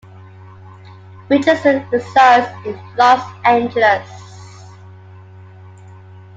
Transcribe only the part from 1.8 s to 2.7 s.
resides